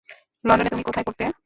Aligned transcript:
লন্ডনে 0.43 0.69
তুমি 0.69 0.83
কোথায় 0.83 1.05
পড়তে? 1.07 1.23